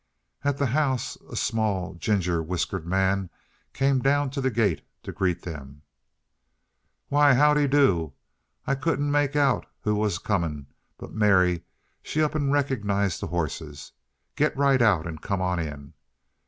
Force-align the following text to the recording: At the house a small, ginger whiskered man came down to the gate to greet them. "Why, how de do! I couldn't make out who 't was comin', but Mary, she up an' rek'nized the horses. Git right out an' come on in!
At 0.43 0.57
the 0.57 0.65
house 0.65 1.15
a 1.31 1.35
small, 1.35 1.93
ginger 1.93 2.41
whiskered 2.41 2.87
man 2.87 3.29
came 3.71 3.99
down 3.99 4.31
to 4.31 4.41
the 4.41 4.49
gate 4.49 4.81
to 5.03 5.11
greet 5.11 5.43
them. 5.43 5.83
"Why, 7.09 7.35
how 7.35 7.53
de 7.53 7.67
do! 7.67 8.13
I 8.65 8.73
couldn't 8.73 9.11
make 9.11 9.35
out 9.35 9.67
who 9.81 9.93
't 9.93 9.99
was 10.01 10.17
comin', 10.17 10.65
but 10.97 11.13
Mary, 11.13 11.61
she 12.01 12.23
up 12.23 12.33
an' 12.33 12.49
rek'nized 12.49 13.19
the 13.19 13.27
horses. 13.27 13.91
Git 14.35 14.57
right 14.57 14.81
out 14.81 15.05
an' 15.05 15.19
come 15.19 15.39
on 15.39 15.59
in! 15.59 15.93